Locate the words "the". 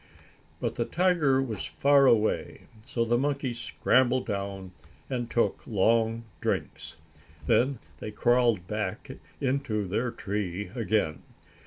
0.77-0.85, 3.05-3.19